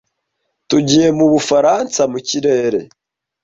[0.69, 2.79] Tugiye mu Bufaransa mu kirere.